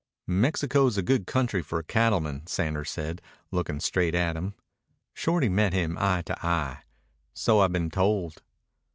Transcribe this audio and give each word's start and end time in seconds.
"Mexico 0.25 0.87
is 0.87 0.97
a 0.97 1.03
good 1.03 1.27
country 1.27 1.61
for 1.61 1.77
a 1.77 1.83
cattleman," 1.83 2.47
Sanders 2.47 2.89
said, 2.89 3.21
looking 3.51 3.79
straight 3.79 4.15
at 4.15 4.35
him. 4.35 4.55
Shorty 5.13 5.47
met 5.47 5.73
him 5.73 5.95
eye 5.99 6.23
to 6.23 6.43
eye. 6.43 6.79
"So 7.35 7.59
I've 7.59 7.71
been 7.71 7.91
told." 7.91 8.41